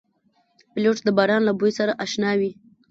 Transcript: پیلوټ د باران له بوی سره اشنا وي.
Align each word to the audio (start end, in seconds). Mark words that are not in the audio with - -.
پیلوټ 0.73 0.97
د 1.03 1.09
باران 1.17 1.41
له 1.45 1.53
بوی 1.59 1.71
سره 1.79 1.97
اشنا 2.03 2.31
وي. 2.39 2.51